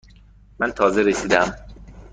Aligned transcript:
من 0.59 0.71
تازه 0.71 1.01
رسیده 1.01 1.39
ام. 1.41 1.55